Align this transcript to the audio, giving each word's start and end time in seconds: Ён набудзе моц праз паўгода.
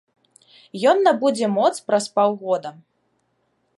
Ён 0.91 0.97
набудзе 1.07 1.47
моц 1.57 1.73
праз 1.91 2.05
паўгода. 2.17 2.69